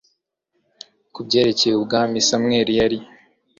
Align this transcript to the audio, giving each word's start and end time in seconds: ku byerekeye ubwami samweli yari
ku 1.13 1.19
byerekeye 1.27 1.73
ubwami 1.75 2.17
samweli 2.27 2.73
yari 2.79 2.97